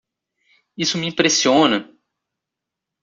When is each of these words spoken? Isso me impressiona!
Isso 0.75 0.97
me 0.97 1.05
impressiona! 1.07 1.87